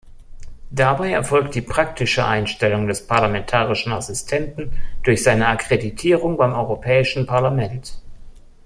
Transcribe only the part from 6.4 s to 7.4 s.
Europäischen